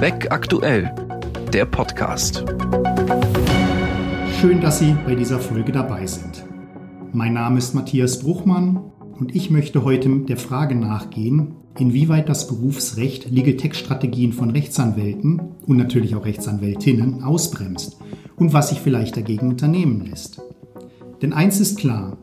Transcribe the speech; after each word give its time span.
Beck 0.00 0.30
aktuell, 0.30 0.94
der 1.52 1.64
Podcast. 1.64 2.44
Schön, 4.40 4.60
dass 4.60 4.78
Sie 4.78 4.94
bei 5.04 5.16
dieser 5.16 5.40
Folge 5.40 5.72
dabei 5.72 6.06
sind. 6.06 6.44
Mein 7.12 7.32
Name 7.32 7.58
ist 7.58 7.74
Matthias 7.74 8.20
Bruchmann 8.20 8.92
und 9.18 9.34
ich 9.34 9.50
möchte 9.50 9.82
heute 9.82 10.08
der 10.20 10.36
Frage 10.36 10.76
nachgehen, 10.76 11.56
inwieweit 11.76 12.28
das 12.28 12.46
Berufsrecht 12.46 13.28
Legal 13.28 13.56
Tech 13.56 13.74
Strategien 13.74 14.32
von 14.32 14.50
Rechtsanwälten 14.50 15.42
und 15.66 15.76
natürlich 15.76 16.14
auch 16.14 16.24
Rechtsanwältinnen 16.24 17.24
ausbremst 17.24 17.98
und 18.36 18.52
was 18.52 18.68
sich 18.68 18.80
vielleicht 18.80 19.16
dagegen 19.16 19.48
unternehmen 19.48 20.06
lässt. 20.06 20.40
Denn 21.22 21.32
eins 21.32 21.58
ist 21.58 21.76
klar, 21.76 22.16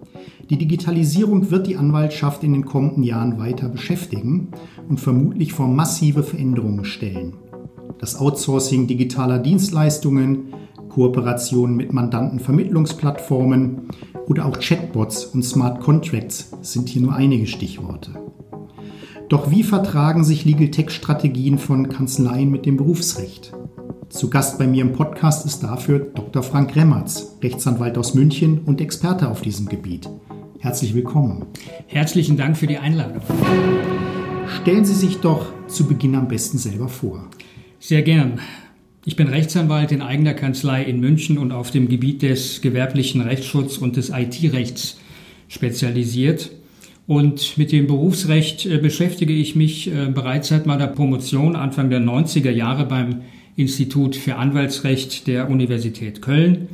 die 0.50 0.58
Digitalisierung 0.58 1.52
wird 1.52 1.68
die 1.68 1.76
Anwaltschaft 1.76 2.42
in 2.46 2.54
den 2.54 2.66
kommenden 2.66 3.04
Jahren 3.04 3.38
weiter 3.38 3.68
beschäftigen 3.68 4.52
und 4.88 5.02
vermutlich 5.02 5.52
vor 5.52 5.68
massive 5.68 6.24
Veränderungen 6.24 6.86
stellen. 6.86 7.34
Das 8.00 8.18
Outsourcing 8.20 8.88
digitaler 8.88 9.40
Dienstleistungen, 9.40 10.54
Kooperationen 10.90 11.76
mit 11.76 11.94
Mandantenvermittlungsplattformen 11.94 13.90
oder 14.28 14.46
auch 14.46 14.60
Chatbots 14.60 15.26
und 15.26 15.44
Smart 15.44 15.80
Contracts 15.80 16.52
sind 16.62 16.90
hier 16.90 17.02
nur 17.02 17.14
einige 17.14 17.48
Stichworte. 17.48 18.12
Doch 19.30 19.50
wie 19.50 19.64
vertragen 19.64 20.24
sich 20.24 20.46
Legal 20.46 20.70
Tech 20.70 20.92
Strategien 20.92 21.58
von 21.58 21.90
Kanzleien 21.90 22.52
mit 22.52 22.66
dem 22.66 22.78
Berufsrecht? 22.78 23.54
Zu 24.10 24.30
Gast 24.30 24.60
bei 24.60 24.68
mir 24.68 24.84
im 24.84 24.94
Podcast 24.94 25.46
ist 25.46 25.64
dafür 25.64 26.00
Dr. 26.00 26.44
Frank 26.44 26.76
Remmertz, 26.76 27.38
Rechtsanwalt 27.42 27.98
aus 27.98 28.14
München 28.14 28.60
und 28.66 28.82
Experte 28.82 29.30
auf 29.30 29.42
diesem 29.42 29.68
Gebiet. 29.68 30.10
Herzlich 30.60 30.94
willkommen. 30.94 31.46
Herzlichen 31.88 32.38
Dank 32.38 32.56
für 32.56 32.68
die 32.68 32.78
Einladung. 32.78 33.22
Stellen 34.62 34.86
Sie 34.86 34.94
sich 34.94 35.18
doch 35.18 35.48
zu 35.68 35.86
Beginn 35.88 36.16
am 36.16 36.28
besten 36.28 36.58
selber 36.58 36.88
vor. 36.88 37.28
Sehr 37.88 38.02
gern. 38.02 38.40
Ich 39.06 39.16
bin 39.16 39.28
Rechtsanwalt 39.28 39.92
in 39.92 40.02
eigener 40.02 40.34
Kanzlei 40.34 40.82
in 40.82 41.00
München 41.00 41.38
und 41.38 41.52
auf 41.52 41.70
dem 41.70 41.88
Gebiet 41.88 42.24
des 42.24 42.62
gewerblichen 42.62 43.22
Rechtsschutz 43.22 43.78
und 43.78 43.96
des 43.96 44.10
IT-Rechts 44.10 44.98
spezialisiert. 45.50 46.50
Und 47.06 47.60
mit 47.60 47.72
dem 47.72 47.86
Berufsrecht 47.86 48.66
äh, 48.66 48.80
beschäftige 48.80 49.34
ich 49.34 49.56
mich 49.56 49.88
äh, 49.94 50.08
bereits 50.08 50.48
seit 50.48 50.66
meiner 50.66 50.88
Promotion 50.88 51.56
Anfang 51.56 51.92
der 51.92 52.02
90er 52.02 52.50
Jahre 52.50 52.88
beim 52.88 53.22
Institut 53.56 54.16
für 54.16 54.38
Anwaltsrecht 54.38 55.28
der 55.28 55.52
Universität 55.52 56.24
Köln. 56.24 56.70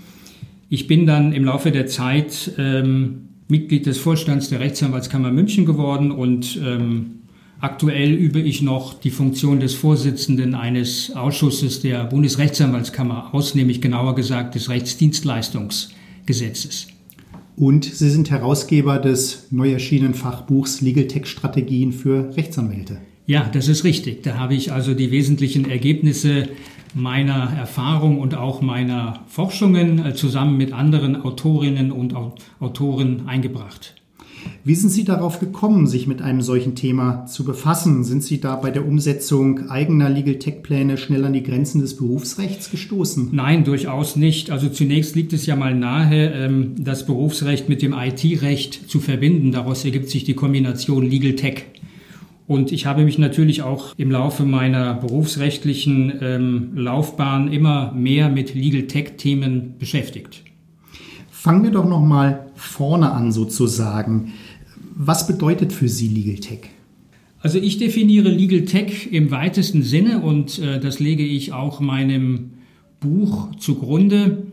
Ich 0.70 0.88
bin 0.88 1.06
dann 1.06 1.34
im 1.34 1.44
Laufe 1.44 1.72
der 1.72 1.88
Zeit 1.88 2.54
ähm, 2.58 3.28
Mitglied 3.50 3.86
des 3.86 3.98
Vorstands 3.98 4.48
der 4.48 4.62
Rechtsanwaltskammer 4.62 5.34
München 5.34 5.66
geworden 5.66 6.12
und 6.12 6.58
ähm, 6.66 7.21
aktuell 7.62 8.12
übe 8.12 8.42
ich 8.42 8.62
noch 8.62 8.94
die 8.94 9.12
Funktion 9.12 9.62
des 9.62 9.76
Vorsitzenden 9.76 10.56
eines 10.56 11.16
Ausschusses 11.16 11.80
der 11.80 12.04
Bundesrechtsanwaltskammer 12.06 13.34
aus, 13.34 13.56
nämlich 13.56 13.80
genauer 13.82 14.16
gesagt 14.16 14.56
des 14.56 14.68
Rechtsdienstleistungsgesetzes. 14.70 16.88
Und 17.56 17.86
Sie 17.86 18.10
sind 18.10 18.30
Herausgeber 18.32 18.98
des 18.98 19.48
neu 19.52 19.72
erschienenen 19.72 20.16
Fachbuchs 20.16 20.82
Legal 20.82 21.08
Tech 21.08 21.28
Strategien 21.28 21.94
für 21.94 22.36
Rechtsanwälte. 22.36 22.98
Ja, 23.28 23.48
das 23.54 23.68
ist 23.68 23.84
richtig. 23.84 24.24
Da 24.24 24.40
habe 24.40 24.56
ich 24.56 24.74
also 24.74 24.94
die 24.94 25.12
wesentlichen 25.12 25.70
Ergebnisse 25.70 26.48
meiner 26.94 27.54
Erfahrung 27.58 28.20
und 28.20 28.36
auch 28.36 28.62
meiner 28.62 29.24
Forschungen 29.28 30.06
äh, 30.06 30.14
zusammen 30.14 30.58
mit 30.58 30.74
anderen 30.74 31.22
Autorinnen 31.22 31.92
und 31.92 32.14
Autoren 32.60 33.28
eingebracht. 33.28 33.96
Wie 34.64 34.76
sind 34.76 34.90
Sie 34.90 35.04
darauf 35.04 35.40
gekommen, 35.40 35.88
sich 35.88 36.06
mit 36.06 36.22
einem 36.22 36.42
solchen 36.42 36.76
Thema 36.76 37.26
zu 37.26 37.44
befassen? 37.44 38.04
Sind 38.04 38.24
Sie 38.24 38.40
da 38.40 38.56
bei 38.56 38.70
der 38.70 38.86
Umsetzung 38.86 39.70
eigener 39.70 40.10
Legal 40.10 40.36
Tech 40.36 40.62
Pläne 40.62 40.98
schnell 40.98 41.26
an 41.26 41.34
die 41.34 41.42
Grenzen 41.42 41.82
des 41.82 41.98
Berufsrechts 41.98 42.70
gestoßen? 42.70 43.30
Nein, 43.32 43.64
durchaus 43.64 44.16
nicht. 44.16 44.52
Also 44.52 44.70
zunächst 44.70 45.16
liegt 45.16 45.34
es 45.34 45.46
ja 45.46 45.56
mal 45.56 45.74
nahe, 45.74 46.32
ähm, 46.32 46.76
das 46.78 47.06
Berufsrecht 47.06 47.70
mit 47.70 47.82
dem 47.82 47.94
IT-Recht 47.94 48.90
zu 48.90 49.00
verbinden. 49.00 49.52
Daraus 49.52 49.84
ergibt 49.84 50.10
sich 50.10 50.26
die 50.26 50.36
Kombination 50.36 51.10
Legal 51.10 51.34
Tech. 51.34 51.66
Und 52.48 52.72
ich 52.72 52.86
habe 52.86 53.06
mich 53.06 53.18
natürlich 53.18 53.62
auch 53.62 53.94
im 53.98 54.12
Laufe 54.12 54.44
meiner 54.44 54.94
berufsrechtlichen 54.96 56.12
ähm, 56.22 56.72
Laufbahn 56.76 57.52
immer 57.52 57.94
mehr 57.94 58.30
mit 58.30 58.54
Legal 58.54 58.84
Tech-Themen 58.84 59.76
beschäftigt. 59.80 60.44
Fangen 61.42 61.64
wir 61.64 61.72
doch 61.72 61.90
noch 61.90 62.02
mal 62.02 62.52
vorne 62.54 63.14
an 63.14 63.32
sozusagen. 63.32 64.34
Was 64.94 65.26
bedeutet 65.26 65.74
für 65.74 65.90
Sie 65.90 66.08
Legal 66.08 66.36
Tech? 66.36 66.70
Also 67.40 67.58
ich 67.58 67.80
definiere 67.80 68.30
Legal 68.30 68.66
Tech 68.66 69.12
im 69.12 69.32
weitesten 69.32 69.82
Sinne 69.82 70.20
und 70.20 70.60
äh, 70.60 70.80
das 70.80 71.00
lege 71.00 71.24
ich 71.24 71.52
auch 71.52 71.80
meinem 71.80 72.52
Buch 73.00 73.56
zugrunde 73.56 74.44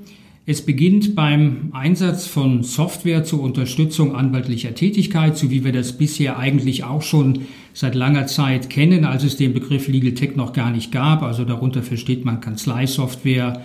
es 0.51 0.63
beginnt 0.65 1.15
beim 1.15 1.69
Einsatz 1.73 2.27
von 2.27 2.63
Software 2.63 3.23
zur 3.23 3.43
Unterstützung 3.43 4.15
anwaltlicher 4.17 4.75
Tätigkeit, 4.75 5.37
so 5.37 5.51
wie 5.51 5.63
wir 5.63 5.73
das 5.73 5.99
bisher 5.99 6.39
eigentlich 6.39 6.85
auch 6.85 7.03
schon 7.03 7.41
seit 7.75 7.95
langer 7.95 8.27
Zeit 8.29 8.71
kennen, 8.71 9.05
als 9.05 9.25
es 9.25 9.37
den 9.37 9.53
Begriff 9.53 9.89
Legal 9.89 10.15
Tech 10.15 10.37
noch 10.37 10.55
gar 10.55 10.71
nicht 10.71 10.91
gab. 10.91 11.23
Also 11.23 11.45
darunter 11.45 11.83
versteht 11.83 12.25
man 12.25 12.41
Kanzleisoftware, 12.41 13.61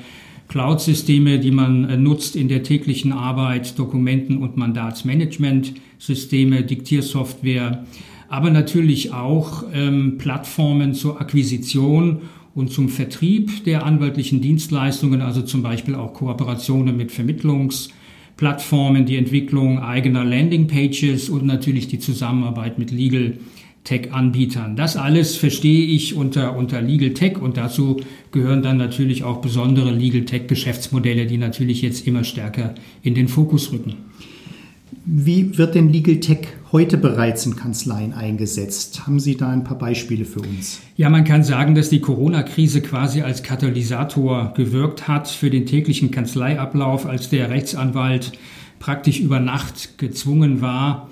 Cloud-Systeme, 0.47 1.39
die 1.39 1.51
man 1.51 1.89
äh, 1.89 1.97
nutzt 1.97 2.35
in 2.35 2.47
der 2.47 2.63
täglichen 2.63 3.11
Arbeit, 3.11 3.77
Dokumenten- 3.79 4.37
und 4.37 4.57
Mandatsmanagementsysteme, 4.57 6.63
Diktiersoftware, 6.63 7.85
aber 8.29 8.49
natürlich 8.49 9.13
auch 9.13 9.63
ähm, 9.73 10.17
Plattformen 10.17 10.93
zur 10.93 11.21
Akquisition 11.21 12.21
und 12.55 12.71
zum 12.71 12.89
Vertrieb 12.89 13.63
der 13.65 13.85
anwaltlichen 13.85 14.41
Dienstleistungen, 14.41 15.21
also 15.21 15.41
zum 15.41 15.63
Beispiel 15.63 15.95
auch 15.95 16.13
Kooperationen 16.13 16.95
mit 16.95 17.11
Vermittlungsplattformen, 17.11 19.05
die 19.05 19.17
Entwicklung 19.17 19.79
eigener 19.79 20.23
Landingpages 20.23 21.29
und 21.29 21.45
natürlich 21.45 21.87
die 21.87 21.99
Zusammenarbeit 21.99 22.77
mit 22.77 22.91
Legal 22.91 23.37
Tech-Anbietern. 23.83 24.75
Das 24.75 24.95
alles 24.95 25.35
verstehe 25.35 25.85
ich 25.85 26.15
unter, 26.15 26.55
unter 26.55 26.81
Legal 26.81 27.11
Tech 27.11 27.37
und 27.41 27.57
dazu 27.57 27.99
gehören 28.31 28.63
dann 28.63 28.77
natürlich 28.77 29.23
auch 29.23 29.41
besondere 29.41 29.91
Legal 29.91 30.23
Tech-Geschäftsmodelle, 30.23 31.25
die 31.25 31.37
natürlich 31.37 31.81
jetzt 31.81 32.07
immer 32.07 32.23
stärker 32.23 32.75
in 33.01 33.13
den 33.13 33.27
Fokus 33.27 33.71
rücken. 33.71 33.95
Wie 35.05 35.57
wird 35.57 35.75
denn 35.75 35.91
Legal 35.91 36.17
Tech 36.17 36.47
heute 36.71 36.97
bereits 36.97 37.45
in 37.45 37.57
Kanzleien 37.57 38.13
eingesetzt? 38.13 39.05
Haben 39.05 39.19
Sie 39.19 39.35
da 39.35 39.49
ein 39.49 39.65
paar 39.65 39.77
Beispiele 39.77 40.23
für 40.23 40.39
uns? 40.39 40.79
Ja, 40.95 41.09
man 41.09 41.25
kann 41.25 41.43
sagen, 41.43 41.75
dass 41.75 41.89
die 41.89 41.99
Corona-Krise 41.99 42.81
quasi 42.81 43.21
als 43.21 43.43
Katalysator 43.43 44.53
gewirkt 44.55 45.09
hat 45.09 45.27
für 45.27 45.49
den 45.49 45.65
täglichen 45.65 46.11
Kanzleiablauf, 46.11 47.05
als 47.05 47.29
der 47.29 47.49
Rechtsanwalt 47.49 48.31
praktisch 48.79 49.19
über 49.19 49.39
Nacht 49.39 49.97
gezwungen 49.97 50.61
war, 50.61 51.09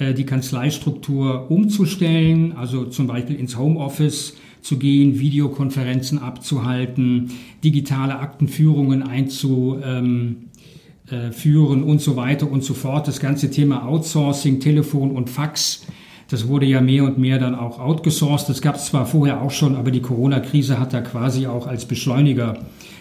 die 0.00 0.24
Kanzleistruktur 0.24 1.50
umzustellen, 1.50 2.52
also 2.52 2.86
zum 2.86 3.06
Beispiel 3.06 3.36
ins 3.36 3.58
Homeoffice 3.58 4.36
zu 4.62 4.78
gehen, 4.78 5.18
Videokonferenzen 5.18 6.18
abzuhalten, 6.18 7.30
digitale 7.64 8.18
Aktenführungen 8.18 9.02
einzu, 9.02 9.78
ähm, 9.82 10.48
äh, 11.10 11.30
und 11.58 12.00
so 12.00 12.16
weiter 12.16 12.50
und 12.50 12.64
so 12.64 12.74
fort. 12.74 13.08
Das 13.08 13.20
ganze 13.20 13.50
Thema 13.50 13.86
Outsourcing, 13.86 14.60
Telefon 14.60 15.10
und 15.12 15.28
Fax, 15.28 15.86
das 16.28 16.46
wurde 16.46 16.66
ja 16.66 16.80
mehr 16.80 17.04
und 17.04 17.18
mehr 17.18 17.38
dann 17.38 17.54
auch 17.54 17.80
outgesourced. 17.80 18.48
Das 18.48 18.62
gab 18.62 18.76
es 18.76 18.86
zwar 18.86 19.06
vorher 19.06 19.42
auch 19.42 19.50
schon, 19.50 19.74
aber 19.74 19.90
die 19.90 20.00
Corona-Krise 20.00 20.78
hat 20.78 20.92
da 20.92 21.00
quasi 21.00 21.46
auch 21.46 21.66
als 21.66 21.86
Beschleuniger 21.86 22.58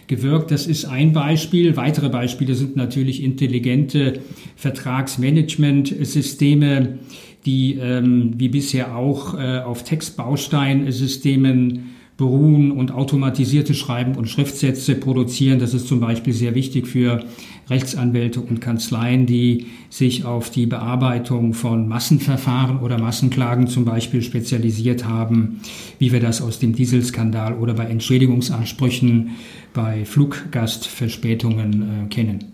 gewirkt. 0.09 0.51
Das 0.51 0.67
ist 0.67 0.83
ein 0.83 1.13
Beispiel. 1.13 1.77
Weitere 1.77 2.09
Beispiele 2.09 2.55
sind 2.55 2.75
natürlich 2.75 3.23
intelligente 3.23 4.19
Vertragsmanagementsysteme, 4.57 6.99
die 7.45 7.75
ähm, 7.75 8.33
wie 8.37 8.49
bisher 8.49 8.97
auch 8.97 9.35
äh, 9.35 9.59
auf 9.59 9.83
Textbausteinsystemen 9.83 11.91
beruhen 12.17 12.71
und 12.71 12.91
automatisierte 12.91 13.73
Schreiben 13.73 14.15
und 14.15 14.27
Schriftsätze 14.27 14.95
produzieren. 14.95 15.59
Das 15.59 15.73
ist 15.73 15.87
zum 15.87 16.01
Beispiel 16.01 16.33
sehr 16.33 16.53
wichtig 16.53 16.85
für 16.85 17.23
Rechtsanwälte 17.69 18.41
und 18.41 18.61
Kanzleien, 18.61 19.25
die 19.25 19.67
sich 19.89 20.25
auf 20.25 20.49
die 20.49 20.65
Bearbeitung 20.65 21.53
von 21.53 21.87
Massenverfahren 21.87 22.79
oder 22.79 22.97
Massenklagen 22.97 23.67
zum 23.67 23.85
Beispiel 23.85 24.21
spezialisiert 24.21 25.05
haben, 25.05 25.61
wie 25.99 26.11
wir 26.11 26.19
das 26.19 26.41
aus 26.41 26.59
dem 26.59 26.73
Dieselskandal 26.73 27.57
oder 27.57 27.73
bei 27.73 27.85
Entschädigungsansprüchen 27.85 29.31
bei 29.73 30.05
Fluggastverspätungen 30.05 32.05
äh, 32.05 32.09
kennen. 32.09 32.45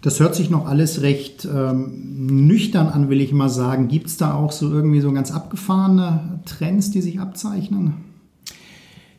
Das 0.00 0.20
hört 0.20 0.34
sich 0.34 0.48
noch 0.48 0.66
alles 0.66 1.02
recht 1.02 1.46
ähm, 1.52 2.46
nüchtern 2.46 2.86
an, 2.86 3.10
will 3.10 3.20
ich 3.20 3.32
mal 3.32 3.48
sagen. 3.48 3.88
Gibt 3.88 4.06
es 4.06 4.16
da 4.16 4.34
auch 4.34 4.52
so 4.52 4.70
irgendwie 4.70 5.00
so 5.00 5.12
ganz 5.12 5.32
abgefahrene 5.32 6.40
Trends, 6.44 6.92
die 6.92 7.02
sich 7.02 7.18
abzeichnen? 7.18 7.94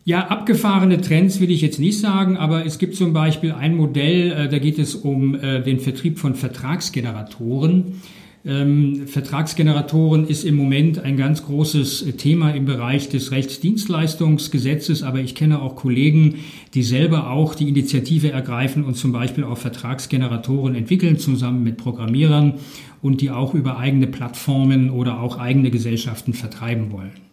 Ja, 0.05 0.27
abgefahrene 0.27 1.01
Trends 1.01 1.39
will 1.39 1.51
ich 1.51 1.61
jetzt 1.61 1.79
nicht 1.79 1.99
sagen, 1.99 2.37
aber 2.37 2.65
es 2.65 2.79
gibt 2.79 2.95
zum 2.95 3.13
Beispiel 3.13 3.51
ein 3.51 3.75
Modell, 3.75 4.31
äh, 4.31 4.49
da 4.49 4.57
geht 4.57 4.79
es 4.79 4.95
um 4.95 5.35
äh, 5.35 5.61
den 5.61 5.79
Vertrieb 5.79 6.17
von 6.17 6.35
Vertragsgeneratoren. 6.35 8.01
Ähm, 8.45 9.05
Vertragsgeneratoren 9.05 10.25
ist 10.25 10.45
im 10.45 10.55
Moment 10.55 10.99
ein 10.99 11.17
ganz 11.17 11.43
großes 11.43 12.05
Thema 12.17 12.51
im 12.51 12.63
Bereich 12.65 13.09
des 13.09 13.31
Rechtsdienstleistungsgesetzes, 13.31 15.03
aber 15.03 15.19
ich 15.19 15.35
kenne 15.35 15.61
auch 15.61 15.75
Kollegen, 15.75 16.35
die 16.73 16.83
selber 16.83 17.29
auch 17.31 17.53
die 17.53 17.67
Initiative 17.67 18.31
ergreifen 18.31 18.85
und 18.85 18.95
zum 18.95 19.11
Beispiel 19.11 19.43
auch 19.43 19.57
Vertragsgeneratoren 19.57 20.73
entwickeln, 20.73 21.19
zusammen 21.19 21.63
mit 21.63 21.75
Programmierern 21.75 22.53
und 23.01 23.19
die 23.19 23.29
auch 23.29 23.53
über 23.53 23.77
eigene 23.77 24.07
Plattformen 24.07 24.89
oder 24.89 25.19
auch 25.19 25.37
eigene 25.37 25.69
Gesellschaften 25.69 26.33
vertreiben 26.33 26.91
wollen. 26.91 27.28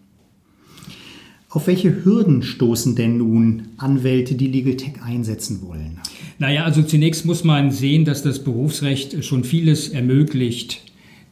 Auf 1.56 1.68
welche 1.68 2.04
Hürden 2.04 2.42
stoßen 2.42 2.96
denn 2.96 3.16
nun 3.16 3.68
Anwälte, 3.78 4.34
die 4.34 4.48
Legal 4.48 4.76
Tech 4.76 5.02
einsetzen 5.02 5.62
wollen? 5.62 5.98
Naja, 6.38 6.64
also 6.64 6.82
zunächst 6.82 7.24
muss 7.24 7.44
man 7.44 7.70
sehen, 7.70 8.04
dass 8.04 8.22
das 8.22 8.44
Berufsrecht 8.44 9.24
schon 9.24 9.42
vieles 9.42 9.88
ermöglicht. 9.88 10.82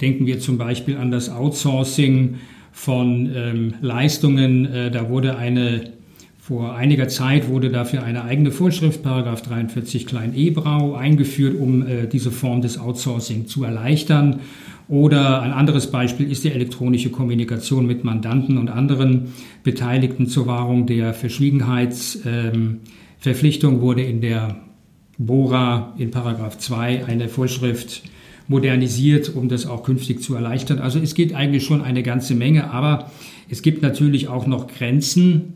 Denken 0.01 0.25
wir 0.25 0.41
zum 0.41 0.57
Beispiel 0.57 0.97
an 0.97 1.11
das 1.11 1.29
Outsourcing 1.29 2.37
von 2.73 3.31
ähm, 3.35 3.75
Leistungen. 3.83 4.65
Äh, 4.65 4.91
da 4.91 5.11
wurde 5.11 5.37
eine 5.37 5.93
vor 6.39 6.75
einiger 6.75 7.09
Zeit 7.09 7.49
wurde 7.49 7.71
dafür 7.71 8.03
eine 8.03 8.25
eigene 8.25 8.51
Vorschrift, 8.51 9.03
Paragraph 9.03 9.41
43 9.41 10.07
klein 10.07 10.33
e 10.35 10.51
Brau, 10.51 10.95
eingeführt, 10.95 11.59
um 11.59 11.87
äh, 11.87 12.07
diese 12.07 12.31
Form 12.31 12.61
des 12.61 12.79
Outsourcing 12.79 13.47
zu 13.47 13.65
erleichtern. 13.65 14.41
Oder 14.87 15.41
ein 15.41 15.53
anderes 15.53 15.91
Beispiel 15.91 16.31
ist 16.31 16.45
die 16.45 16.53
elektronische 16.53 17.09
Kommunikation 17.11 17.87
mit 17.87 18.05
Mandanten 18.05 18.59
und 18.59 18.69
anderen 18.69 19.33
Beteiligten 19.63 20.27
zur 20.27 20.47
Wahrung 20.47 20.87
der 20.87 21.15
Verschwiegenheitsverpflichtung 21.15 23.75
ähm, 23.75 23.81
wurde 23.81 24.03
in 24.03 24.21
der 24.21 24.57
Bora 25.17 25.95
in 25.97 26.11
Paragraph 26.11 26.59
2 26.59 27.07
eine 27.07 27.29
Vorschrift 27.29 28.03
modernisiert, 28.47 29.35
um 29.35 29.49
das 29.49 29.67
auch 29.67 29.85
künftig 29.85 30.23
zu 30.23 30.35
erleichtern. 30.35 30.81
Also 30.81 30.99
es 30.99 31.15
geht 31.15 31.35
eigentlich 31.35 31.65
schon 31.65 31.81
eine 31.81 32.03
ganze 32.03 32.35
Menge, 32.35 32.71
aber 32.71 33.11
es 33.49 33.63
gibt 33.63 33.83
natürlich 33.83 34.29
auch 34.29 34.47
noch 34.47 34.67
Grenzen. 34.67 35.55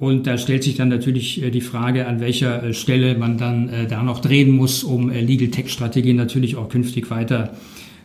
Und 0.00 0.26
da 0.26 0.38
stellt 0.38 0.64
sich 0.64 0.74
dann 0.74 0.88
natürlich 0.88 1.40
äh, 1.40 1.50
die 1.50 1.60
Frage, 1.60 2.08
an 2.08 2.18
welcher 2.18 2.64
äh, 2.64 2.74
Stelle 2.74 3.16
man 3.16 3.38
dann 3.38 3.68
äh, 3.68 3.86
da 3.86 4.02
noch 4.02 4.18
drehen 4.18 4.50
muss, 4.50 4.82
um 4.82 5.10
Legal 5.10 5.48
Tech 5.48 5.70
Strategien 5.70 6.16
natürlich 6.16 6.56
auch 6.56 6.68
künftig 6.68 7.08
weiter 7.10 7.56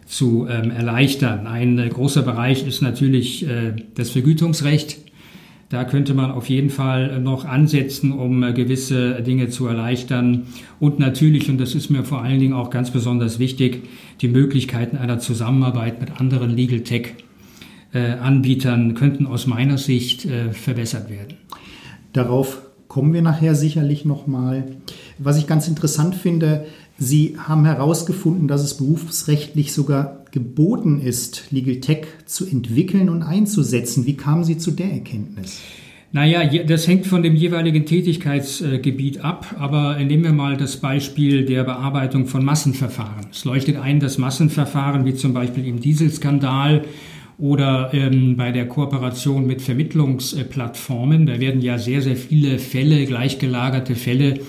zu 0.10 0.48
ähm, 0.50 0.72
erleichtern. 0.72 1.48
Ein 1.48 1.78
großer 1.88 2.24
Bereich 2.24 2.68
ist 2.68 2.82
natürlich 2.82 3.46
das 3.96 4.10
Vergütungsrecht. 4.10 4.98
Da 5.70 5.84
könnte 5.84 6.16
man 6.16 6.32
auf 6.32 6.50
jeden 6.50 6.72
Fall 6.72 7.22
noch 7.22 7.46
ansetzen, 7.46 8.12
um 8.12 8.42
gewisse 8.56 9.22
Dinge 9.22 9.50
zu 9.50 9.68
erleichtern. 9.68 10.48
Und 10.80 10.98
natürlich, 10.98 11.48
und 11.48 11.60
das 11.60 11.76
ist 11.76 11.92
mir 11.92 12.04
vor 12.04 12.24
allen 12.24 12.40
Dingen 12.40 12.54
auch 12.54 12.72
ganz 12.72 12.90
besonders 12.90 13.38
wichtig, 13.38 13.84
die 14.22 14.30
Möglichkeiten 14.30 14.98
einer 14.98 15.20
Zusammenarbeit 15.20 16.02
mit 16.02 16.20
anderen 16.20 16.50
Legal 16.50 16.80
Tech 16.80 17.14
Anbietern 17.94 18.96
könnten 18.96 19.28
aus 19.28 19.46
meiner 19.46 19.78
Sicht 19.78 20.28
verbessert 20.52 21.10
werden. 21.12 21.38
Darauf 22.14 22.64
kommen 22.88 23.14
wir 23.14 23.22
nachher 23.22 23.54
sicherlich 23.54 24.06
nochmal. 24.06 24.64
Was 25.20 25.38
ich 25.38 25.46
ganz 25.46 25.68
interessant 25.68 26.16
finde, 26.16 26.66
Sie 27.00 27.38
haben 27.38 27.64
herausgefunden, 27.64 28.50
dass 28.50 28.62
es 28.62 28.76
berufsrechtlich 28.76 29.72
sogar 29.72 30.26
geboten 30.32 31.00
ist, 31.00 31.46
Legal 31.50 31.78
Tech 31.78 32.08
zu 32.26 32.46
entwickeln 32.46 33.10
und 33.10 33.24
einzusetzen. 33.24 34.06
Wie 34.06 34.18
kamen 34.18 34.44
Sie 34.44 34.58
zu 34.58 34.72
der 34.72 34.92
Erkenntnis? 34.92 35.60
Naja, 36.12 36.44
das 36.64 36.88
hängt 36.88 37.06
von 37.06 37.24
dem 37.24 37.36
jeweiligen 37.36 37.86
Tätigkeitsgebiet 37.86 39.24
ab, 39.24 39.56
aber 39.60 39.98
nehmen 40.00 40.24
wir 40.24 40.34
mal 40.34 40.58
das 40.58 40.78
Beispiel 40.78 41.46
der 41.46 41.64
Bearbeitung 41.64 42.26
von 42.26 42.44
Massenverfahren. 42.44 43.28
Es 43.32 43.46
leuchtet 43.46 43.78
ein, 43.78 44.00
dass 44.00 44.18
Massenverfahren 44.18 45.06
wie 45.06 45.14
zum 45.14 45.34
Beispiel 45.34 45.68
im 45.68 45.80
Dieselskandal 45.80 46.84
oder 47.38 47.92
ähm, 47.94 48.36
bei 48.36 48.52
der 48.52 48.68
Kooperation 48.68 49.46
mit 49.46 49.62
Vermittlungsplattformen. 49.62 51.28
Da 51.28 51.40
werden 51.40 51.62
ja 51.62 51.78
sehr, 51.78 52.02
sehr 52.02 52.18
viele 52.18 52.60
Fälle, 52.60 53.06
gleichgelagerte 53.06 53.96
Fälle 53.96 54.40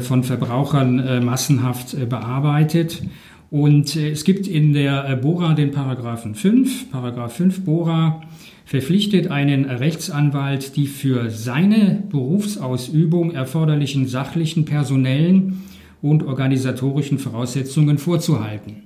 von 0.00 0.22
Verbrauchern 0.22 0.98
äh, 0.98 1.20
massenhaft 1.20 1.94
äh, 1.94 2.06
bearbeitet. 2.06 3.02
Und 3.50 3.94
äh, 3.94 4.10
es 4.10 4.24
gibt 4.24 4.46
in 4.48 4.72
der 4.72 5.08
äh, 5.08 5.16
Bora 5.16 5.54
den 5.54 5.70
Paragraphen 5.70 6.34
5, 6.34 6.90
Paragraph 6.90 7.34
5 7.36 7.64
Bora, 7.64 8.22
verpflichtet 8.64 9.30
einen 9.30 9.66
Rechtsanwalt, 9.66 10.74
die 10.74 10.86
für 10.86 11.30
seine 11.30 12.02
Berufsausübung 12.10 13.32
erforderlichen 13.32 14.08
sachlichen, 14.08 14.64
personellen 14.64 15.62
und 16.02 16.24
organisatorischen 16.24 17.18
Voraussetzungen 17.18 17.98
vorzuhalten. 17.98 18.82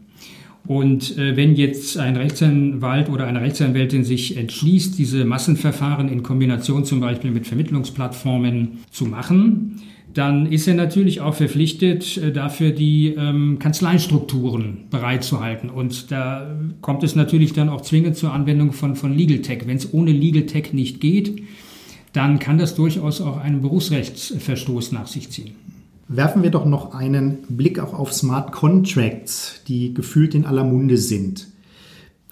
Und 0.67 1.17
äh, 1.17 1.35
wenn 1.35 1.55
jetzt 1.55 1.97
ein 1.97 2.17
Rechtsanwalt 2.17 3.09
oder 3.09 3.27
eine 3.27 3.41
Rechtsanwältin 3.41 4.05
sich 4.05 4.37
entschließt, 4.37 4.99
diese 4.99 5.25
Massenverfahren 5.25 6.11
in 6.11 6.23
Kombination 6.23 6.85
zum 6.85 7.01
Beispiel 7.01 7.31
mit 7.31 7.47
Vermittlungsplattformen 7.47 8.81
zu 8.91 9.07
machen, 9.07 9.81
dann 10.15 10.47
ist 10.47 10.67
er 10.67 10.75
natürlich 10.75 11.21
auch 11.21 11.35
verpflichtet, 11.35 12.17
äh, 12.17 12.33
dafür 12.33 12.73
die 12.73 13.09
ähm, 13.09 13.59
Kanzleistrukturen 13.59 14.85
bereitzuhalten. 14.91 15.71
Und 15.71 16.11
da 16.11 16.57
kommt 16.81 17.03
es 17.03 17.15
natürlich 17.15 17.53
dann 17.53 17.69
auch 17.69 17.83
zwingend 17.83 18.17
zur 18.17 18.33
Anwendung 18.33 18.73
von, 18.73 18.97
von 18.97 19.17
Legal 19.17 19.39
Tech. 19.39 19.63
Wenn 19.67 19.77
es 19.77 19.93
ohne 19.93 20.13
Legal 20.13 20.47
Tech 20.47 20.73
nicht 20.73 21.01
geht, 21.01 21.43
dann 22.13 22.39
kann 22.39 22.59
das 22.59 22.75
durchaus 22.75 23.21
auch 23.21 23.37
einen 23.37 23.61
Berufsrechtsverstoß 23.61 24.93
nach 24.93 25.07
sich 25.07 25.31
ziehen. 25.31 25.53
Werfen 26.09 26.43
wir 26.43 26.51
doch 26.51 26.65
noch 26.65 26.95
einen 26.95 27.39
Blick 27.51 27.79
auch 27.79 27.93
auf 27.93 28.15
Smart 28.15 28.51
Contracts, 28.53 29.63
die 29.69 29.93
gefühlt 29.93 30.35
in 30.35 30.47
aller 30.47 30.65
Munde 30.65 30.97
sind. 30.97 31.49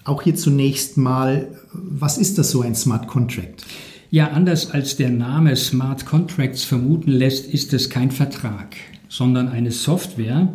Auch 0.03 0.23
hier 0.23 0.35
zunächst 0.35 0.97
mal, 0.97 1.49
was 1.73 2.17
ist 2.17 2.39
das 2.39 2.49
so 2.49 2.61
ein 2.61 2.73
Smart 2.73 3.07
Contract? 3.07 3.65
Ja, 4.09 4.29
anders 4.29 4.71
als 4.71 4.95
der 4.95 5.09
Name 5.09 5.57
Smart 5.57 6.05
Contracts 6.05 6.63
vermuten 6.63 7.11
lässt, 7.11 7.53
ist 7.53 7.73
es 7.73 7.89
kein 7.89 8.09
Vertrag, 8.09 8.77
sondern 9.09 9.49
eine 9.49 9.71
Software. 9.71 10.47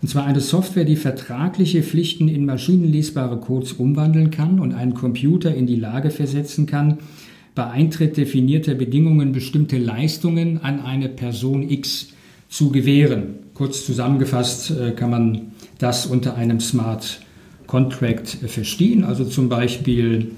Und 0.00 0.08
zwar 0.08 0.24
eine 0.24 0.40
Software, 0.40 0.86
die 0.86 0.96
vertragliche 0.96 1.82
Pflichten 1.82 2.28
in 2.28 2.46
maschinenlesbare 2.46 3.36
Codes 3.36 3.74
umwandeln 3.74 4.30
kann 4.30 4.60
und 4.60 4.72
einen 4.72 4.94
Computer 4.94 5.54
in 5.54 5.66
die 5.66 5.76
Lage 5.76 6.08
versetzen 6.08 6.64
kann, 6.64 6.98
bei 7.54 7.68
Eintritt 7.68 8.16
definierter 8.16 8.74
Bedingungen 8.74 9.32
bestimmte 9.32 9.76
Leistungen 9.76 10.62
an 10.62 10.80
eine 10.80 11.10
Person 11.10 11.68
X 11.68 12.08
zu 12.48 12.70
gewähren. 12.70 13.34
Kurz 13.52 13.84
zusammengefasst 13.84 14.70
äh, 14.70 14.92
kann 14.92 15.10
man 15.10 15.40
das 15.78 16.06
unter 16.06 16.36
einem 16.36 16.60
Smart 16.60 17.20
Contract 17.66 18.42
äh, 18.42 18.48
verstehen, 18.48 19.04
also 19.04 19.26
zum 19.26 19.50
Beispiel 19.50 20.32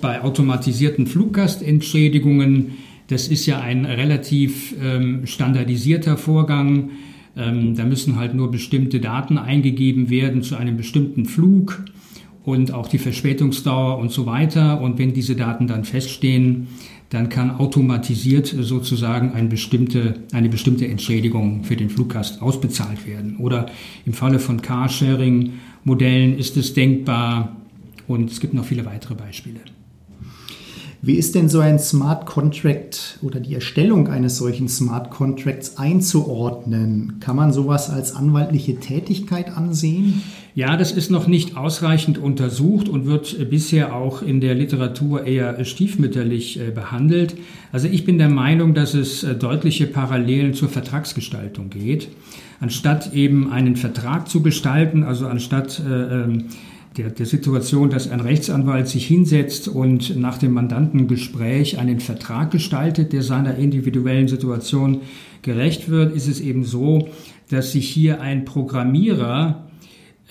bei 0.00 0.22
automatisierten 0.22 1.06
Fluggastentschädigungen. 1.06 2.72
Das 3.08 3.28
ist 3.28 3.46
ja 3.46 3.60
ein 3.60 3.84
relativ 3.84 4.74
ähm, 4.82 5.26
standardisierter 5.26 6.16
Vorgang. 6.16 6.90
Ähm, 7.36 7.74
da 7.74 7.84
müssen 7.84 8.16
halt 8.16 8.34
nur 8.34 8.50
bestimmte 8.50 9.00
Daten 9.00 9.38
eingegeben 9.38 10.10
werden 10.10 10.42
zu 10.42 10.56
einem 10.56 10.76
bestimmten 10.76 11.26
Flug 11.26 11.84
und 12.44 12.72
auch 12.72 12.88
die 12.88 12.98
Verspätungsdauer 12.98 13.98
und 13.98 14.10
so 14.10 14.26
weiter. 14.26 14.80
Und 14.80 14.98
wenn 14.98 15.12
diese 15.12 15.36
Daten 15.36 15.66
dann 15.66 15.84
feststehen, 15.84 16.68
dann 17.10 17.28
kann 17.28 17.50
automatisiert 17.50 18.46
sozusagen 18.46 19.32
eine 19.32 19.48
bestimmte, 19.48 20.14
eine 20.32 20.48
bestimmte 20.48 20.88
Entschädigung 20.88 21.64
für 21.64 21.76
den 21.76 21.90
Fluggast 21.90 22.40
ausbezahlt 22.40 23.06
werden. 23.06 23.36
Oder 23.36 23.66
im 24.06 24.14
Falle 24.14 24.38
von 24.38 24.62
Carsharing-Modellen 24.62 26.38
ist 26.38 26.56
es 26.56 26.72
denkbar 26.72 27.56
und 28.12 28.30
es 28.30 28.40
gibt 28.40 28.54
noch 28.54 28.64
viele 28.64 28.84
weitere 28.84 29.14
Beispiele. 29.14 29.60
Wie 31.04 31.14
ist 31.14 31.34
denn 31.34 31.48
so 31.48 31.58
ein 31.58 31.80
Smart 31.80 32.26
Contract 32.26 33.18
oder 33.22 33.40
die 33.40 33.56
Erstellung 33.56 34.06
eines 34.06 34.36
solchen 34.36 34.68
Smart 34.68 35.10
Contracts 35.10 35.76
einzuordnen? 35.76 37.14
Kann 37.18 37.34
man 37.34 37.52
sowas 37.52 37.90
als 37.90 38.14
anwaltliche 38.14 38.76
Tätigkeit 38.78 39.56
ansehen? 39.56 40.22
Ja, 40.54 40.76
das 40.76 40.92
ist 40.92 41.10
noch 41.10 41.26
nicht 41.26 41.56
ausreichend 41.56 42.18
untersucht 42.18 42.88
und 42.88 43.06
wird 43.06 43.50
bisher 43.50 43.96
auch 43.96 44.22
in 44.22 44.40
der 44.40 44.54
Literatur 44.54 45.24
eher 45.24 45.64
stiefmütterlich 45.64 46.60
äh, 46.60 46.70
behandelt. 46.70 47.34
Also 47.72 47.88
ich 47.88 48.04
bin 48.04 48.18
der 48.18 48.28
Meinung, 48.28 48.72
dass 48.72 48.94
es 48.94 49.24
äh, 49.24 49.34
deutliche 49.34 49.88
Parallelen 49.88 50.54
zur 50.54 50.68
Vertragsgestaltung 50.68 51.68
geht. 51.68 52.10
Anstatt 52.60 53.12
eben 53.12 53.50
einen 53.50 53.74
Vertrag 53.74 54.28
zu 54.28 54.40
gestalten, 54.40 55.02
also 55.02 55.26
anstatt 55.26 55.82
äh, 55.84 55.90
ähm, 55.90 56.44
der, 56.96 57.10
der 57.10 57.26
Situation, 57.26 57.90
dass 57.90 58.10
ein 58.10 58.20
Rechtsanwalt 58.20 58.88
sich 58.88 59.06
hinsetzt 59.06 59.68
und 59.68 60.16
nach 60.16 60.38
dem 60.38 60.52
Mandantengespräch 60.52 61.78
einen 61.78 62.00
Vertrag 62.00 62.50
gestaltet, 62.50 63.12
der 63.12 63.22
seiner 63.22 63.56
individuellen 63.56 64.28
Situation 64.28 65.00
gerecht 65.42 65.88
wird, 65.88 66.14
ist 66.14 66.28
es 66.28 66.40
eben 66.40 66.64
so, 66.64 67.08
dass 67.48 67.72
sich 67.72 67.88
hier 67.88 68.20
ein 68.20 68.44
Programmierer 68.44 69.68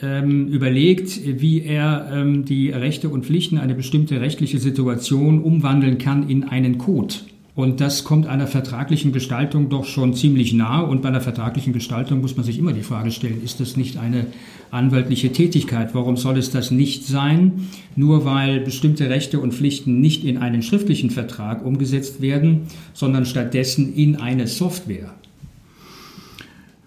ähm, 0.02 0.48
überlegt, 0.48 1.20
wie 1.42 1.62
er 1.62 2.10
ähm, 2.12 2.46
die 2.46 2.70
Rechte 2.70 3.10
und 3.10 3.26
Pflichten, 3.26 3.58
eine 3.58 3.76
bestimmte 3.76 4.22
rechtliche 4.22 4.60
Situation 4.60 5.42
umwandeln 5.42 5.98
kann 5.98 6.30
in 6.30 6.44
einen 6.44 6.78
Code. 6.78 7.16
Und 7.62 7.80
das 7.80 8.04
kommt 8.04 8.26
einer 8.26 8.48
vertraglichen 8.48 9.12
Gestaltung 9.12 9.70
doch 9.70 9.86
schon 9.86 10.16
ziemlich 10.16 10.52
nah. 10.52 10.82
Und 10.82 11.04
bei 11.04 11.10
einer 11.10 11.22
vertraglichen 11.22 11.74
Gestaltung 11.74 12.20
muss 12.20 12.36
man 12.36 12.44
sich 12.44 12.58
immer 12.58 12.74
die 12.74 12.82
Frage 12.82 13.12
stellen, 13.12 13.44
ist 13.46 13.60
das 13.60 13.78
nicht 13.78 13.98
eine 13.98 14.26
anwaltliche 14.72 15.32
Tätigkeit? 15.32 15.94
Warum 15.94 16.18
soll 16.18 16.40
es 16.40 16.50
das 16.50 16.72
nicht 16.72 17.06
sein? 17.06 17.68
Nur 17.96 18.26
weil 18.26 18.62
bestimmte 18.62 19.12
Rechte 19.12 19.40
und 19.40 19.54
Pflichten 19.54 20.02
nicht 20.02 20.24
in 20.24 20.40
einen 20.40 20.64
schriftlichen 20.64 21.12
Vertrag 21.12 21.64
umgesetzt 21.64 22.20
werden, 22.20 22.62
sondern 22.96 23.28
stattdessen 23.28 23.94
in 23.94 24.16
eine 24.16 24.48
Software. 24.48 25.14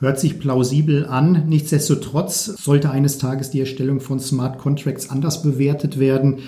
Hört 0.00 0.18
sich 0.18 0.40
plausibel 0.40 1.06
an. 1.06 1.44
Nichtsdestotrotz 1.48 2.46
sollte 2.46 2.90
eines 2.90 3.18
Tages 3.18 3.50
die 3.50 3.60
Erstellung 3.60 4.00
von 4.00 4.18
Smart 4.18 4.58
Contracts 4.58 5.08
anders 5.08 5.40
bewertet 5.40 6.00
werden. 6.00 6.38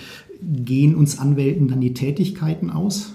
Gehen 0.41 0.95
uns 0.95 1.17
Anwälten 1.17 1.69
dann 1.69 1.79
die 1.79 1.93
Tätigkeiten 1.93 2.69
aus? 2.69 3.13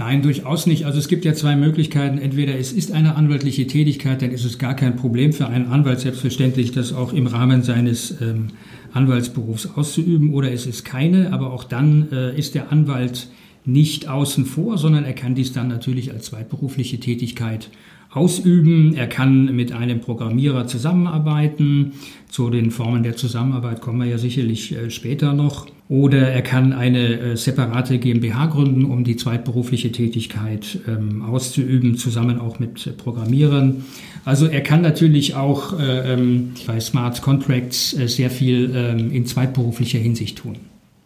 Nein, 0.00 0.22
durchaus 0.22 0.66
nicht. 0.66 0.86
Also 0.86 1.00
es 1.00 1.08
gibt 1.08 1.24
ja 1.24 1.34
zwei 1.34 1.56
Möglichkeiten. 1.56 2.18
Entweder 2.18 2.56
es 2.56 2.72
ist 2.72 2.92
eine 2.92 3.16
anwaltliche 3.16 3.66
Tätigkeit, 3.66 4.22
dann 4.22 4.30
ist 4.30 4.44
es 4.44 4.58
gar 4.58 4.74
kein 4.74 4.94
Problem 4.94 5.32
für 5.32 5.48
einen 5.48 5.66
Anwalt 5.66 5.98
selbstverständlich, 5.98 6.70
das 6.70 6.92
auch 6.92 7.12
im 7.12 7.26
Rahmen 7.26 7.64
seines 7.64 8.20
ähm, 8.20 8.46
Anwaltsberufs 8.92 9.66
auszuüben, 9.74 10.32
oder 10.32 10.52
es 10.52 10.66
ist 10.66 10.84
keine. 10.84 11.32
Aber 11.32 11.52
auch 11.52 11.64
dann 11.64 12.12
äh, 12.12 12.38
ist 12.38 12.54
der 12.54 12.70
Anwalt 12.70 13.28
nicht 13.64 14.08
außen 14.08 14.46
vor, 14.46 14.78
sondern 14.78 15.04
er 15.04 15.14
kann 15.14 15.34
dies 15.34 15.52
dann 15.52 15.66
natürlich 15.66 16.12
als 16.12 16.26
zweitberufliche 16.26 17.00
Tätigkeit 17.00 17.68
ausüben. 18.10 18.94
Er 18.94 19.06
kann 19.06 19.54
mit 19.54 19.72
einem 19.72 20.00
Programmierer 20.00 20.66
zusammenarbeiten. 20.66 21.92
Zu 22.30 22.50
den 22.50 22.70
Formen 22.70 23.02
der 23.02 23.16
Zusammenarbeit 23.16 23.80
kommen 23.80 24.00
wir 24.00 24.06
ja 24.06 24.18
sicherlich 24.18 24.74
äh, 24.76 24.90
später 24.90 25.32
noch. 25.32 25.66
Oder 25.88 26.30
er 26.30 26.42
kann 26.42 26.74
eine 26.74 27.18
äh, 27.18 27.36
separate 27.36 27.98
GmbH 27.98 28.46
gründen, 28.46 28.84
um 28.84 29.04
die 29.04 29.16
zweitberufliche 29.16 29.90
Tätigkeit 29.90 30.80
ähm, 30.86 31.22
auszuüben, 31.22 31.96
zusammen 31.96 32.38
auch 32.38 32.58
mit 32.58 32.96
Programmierern. 32.98 33.84
Also 34.24 34.46
er 34.46 34.60
kann 34.60 34.82
natürlich 34.82 35.34
auch 35.34 35.78
äh, 35.78 36.12
ähm, 36.12 36.52
bei 36.66 36.80
Smart 36.80 37.22
Contracts 37.22 37.90
sehr 37.90 38.30
viel 38.30 38.70
ähm, 38.74 39.10
in 39.10 39.24
zweitberuflicher 39.24 39.98
Hinsicht 39.98 40.38
tun. 40.38 40.56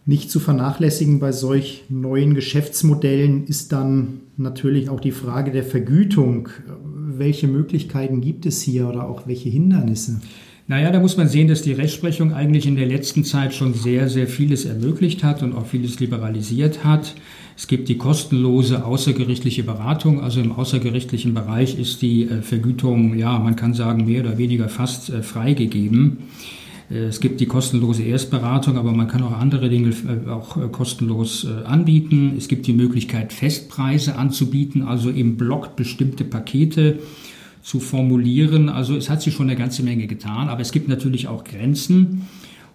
Nicht 0.05 0.29
zu 0.29 0.41
vernachlässigen 0.41 1.19
bei 1.19 1.31
solch 1.31 1.85
neuen 1.87 2.33
Geschäftsmodellen 2.33 3.47
ist 3.47 3.71
dann 3.71 4.19
natürlich 4.35 4.89
auch 4.89 4.99
die 4.99 5.11
Frage 5.11 5.51
der 5.51 5.63
Vergütung. 5.63 6.49
Welche 7.17 7.47
Möglichkeiten 7.47 8.21
gibt 8.21 8.45
es 8.45 8.61
hier 8.61 8.87
oder 8.87 9.07
auch 9.07 9.27
welche 9.27 9.49
Hindernisse? 9.49 10.21
Naja, 10.67 10.91
da 10.91 10.99
muss 10.99 11.17
man 11.17 11.27
sehen, 11.27 11.49
dass 11.49 11.61
die 11.61 11.73
Rechtsprechung 11.73 12.33
eigentlich 12.33 12.65
in 12.65 12.77
der 12.77 12.85
letzten 12.85 13.25
Zeit 13.25 13.53
schon 13.53 13.73
sehr, 13.73 14.09
sehr 14.09 14.27
vieles 14.27 14.63
ermöglicht 14.63 15.23
hat 15.23 15.43
und 15.43 15.53
auch 15.53 15.65
vieles 15.65 15.99
liberalisiert 15.99 16.85
hat. 16.85 17.15
Es 17.57 17.67
gibt 17.67 17.89
die 17.89 17.97
kostenlose 17.97 18.85
außergerichtliche 18.85 19.63
Beratung. 19.63 20.21
Also 20.21 20.39
im 20.39 20.53
außergerichtlichen 20.53 21.33
Bereich 21.33 21.77
ist 21.77 22.01
die 22.01 22.23
äh, 22.23 22.41
Vergütung, 22.41 23.17
ja, 23.17 23.37
man 23.39 23.57
kann 23.57 23.73
sagen, 23.73 24.05
mehr 24.05 24.21
oder 24.21 24.37
weniger 24.37 24.69
fast 24.69 25.09
äh, 25.09 25.21
freigegeben. 25.21 26.19
Äh, 26.93 27.05
es 27.05 27.19
gibt 27.19 27.39
die 27.39 27.45
kostenlose 27.45 28.03
Erstberatung, 28.03 28.77
aber 28.77 28.91
man 28.91 29.07
kann 29.07 29.23
auch 29.23 29.37
andere 29.37 29.69
Dinge 29.69 29.93
auch 30.29 30.71
kostenlos 30.71 31.47
anbieten. 31.65 32.35
Es 32.37 32.47
gibt 32.47 32.67
die 32.67 32.73
Möglichkeit, 32.73 33.33
Festpreise 33.33 34.15
anzubieten, 34.15 34.83
also 34.83 35.09
im 35.09 35.37
Block 35.37 35.75
bestimmte 35.75 36.23
Pakete 36.23 36.99
zu 37.63 37.79
formulieren. 37.79 38.69
Also 38.69 38.95
es 38.95 39.09
hat 39.09 39.21
sich 39.21 39.33
schon 39.33 39.49
eine 39.49 39.57
ganze 39.57 39.83
Menge 39.83 40.07
getan, 40.07 40.49
aber 40.49 40.61
es 40.61 40.71
gibt 40.71 40.87
natürlich 40.87 41.27
auch 41.27 41.43
Grenzen. 41.43 42.27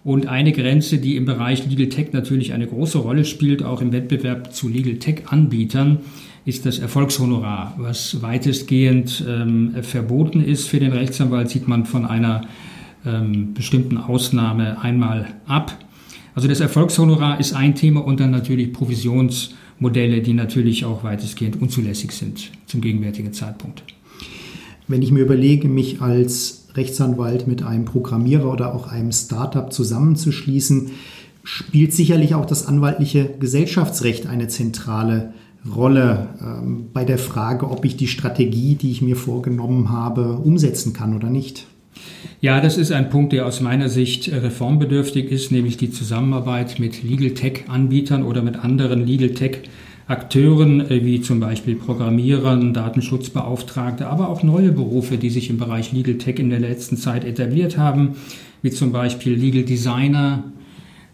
Und 0.03 0.27
eine 0.27 0.53
Grenze, 0.53 0.97
die 0.97 1.17
im 1.17 1.25
Bereich 1.25 1.67
Legal 1.69 1.89
Tech 1.89 2.13
natürlich 2.13 2.53
eine 2.53 2.67
große 2.67 2.97
Rolle 2.97 3.25
spielt, 3.25 3.63
auch 3.63 3.81
im 3.81 3.91
Wettbewerb 3.91 4.53
zu 4.53 4.69
Legal 4.69 4.95
Tech-Anbietern, 4.95 5.99
ist 6.45 6.65
das 6.65 6.79
Erfolgshonorar, 6.79 7.75
was 7.77 8.21
weitestgehend 8.21 9.23
ähm, 9.27 9.75
verboten 9.81 10.43
ist 10.43 10.67
für 10.67 10.79
den 10.79 10.93
Rechtsanwalt, 10.93 11.49
sieht 11.49 11.67
man 11.67 11.85
von 11.85 12.05
einer 12.05 12.41
ähm, 13.05 13.53
bestimmten 13.53 13.97
Ausnahme 13.97 14.81
einmal 14.81 15.27
ab. 15.47 15.77
Also 16.35 16.47
das 16.47 16.59
Erfolgshonorar 16.59 17.39
ist 17.39 17.53
ein 17.53 17.75
Thema 17.75 18.01
und 18.01 18.19
dann 18.19 18.31
natürlich 18.31 18.71
Provisionsmodelle, 18.73 20.21
die 20.21 20.33
natürlich 20.33 20.85
auch 20.85 21.03
weitestgehend 21.03 21.61
unzulässig 21.61 22.11
sind 22.11 22.51
zum 22.65 22.81
gegenwärtigen 22.81 23.33
Zeitpunkt. 23.33 23.83
Wenn 24.87 25.01
ich 25.01 25.11
mir 25.11 25.21
überlege, 25.21 25.67
mich 25.67 26.01
als 26.01 26.67
Rechtsanwalt 26.75 27.47
mit 27.47 27.63
einem 27.63 27.85
Programmierer 27.85 28.51
oder 28.51 28.73
auch 28.73 28.87
einem 28.87 29.11
Startup 29.11 29.71
zusammenzuschließen, 29.71 30.91
spielt 31.43 31.93
sicherlich 31.93 32.35
auch 32.35 32.45
das 32.45 32.67
anwaltliche 32.67 33.25
Gesellschaftsrecht 33.39 34.27
eine 34.27 34.47
zentrale 34.47 35.33
Rolle 35.75 36.29
ähm, 36.41 36.87
bei 36.93 37.03
der 37.03 37.17
Frage, 37.17 37.69
ob 37.69 37.85
ich 37.85 37.97
die 37.97 38.07
Strategie, 38.07 38.75
die 38.75 38.91
ich 38.91 39.01
mir 39.01 39.15
vorgenommen 39.15 39.89
habe, 39.89 40.33
umsetzen 40.37 40.93
kann 40.93 41.15
oder 41.15 41.29
nicht. 41.29 41.67
Ja, 42.41 42.61
das 42.61 42.77
ist 42.77 42.91
ein 42.91 43.09
Punkt, 43.09 43.33
der 43.33 43.45
aus 43.45 43.59
meiner 43.59 43.89
Sicht 43.89 44.31
reformbedürftig 44.31 45.31
ist, 45.31 45.51
nämlich 45.51 45.77
die 45.77 45.91
Zusammenarbeit 45.91 46.79
mit 46.79 47.03
Legal 47.03 47.31
Tech-Anbietern 47.31 48.23
oder 48.23 48.41
mit 48.41 48.57
anderen 48.57 49.05
Legal 49.05 49.31
Tech-Anbietern 49.31 49.73
Akteuren 50.09 50.89
äh, 50.89 51.05
wie 51.05 51.21
zum 51.21 51.39
Beispiel 51.39 51.75
Programmierern, 51.75 52.73
Datenschutzbeauftragte, 52.73 54.07
aber 54.07 54.29
auch 54.29 54.41
neue 54.41 54.71
Berufe, 54.71 55.17
die 55.17 55.29
sich 55.29 55.51
im 55.51 55.59
Bereich 55.59 55.91
Legal 55.91 56.15
Tech 56.15 56.39
in 56.39 56.49
der 56.49 56.59
letzten 56.59 56.97
Zeit 56.97 57.23
etabliert 57.23 57.77
haben, 57.77 58.15
wie 58.63 58.71
zum 58.71 58.91
Beispiel 58.91 59.35
Legal 59.35 59.63
Designer, 59.63 60.43
äh, 60.45 60.58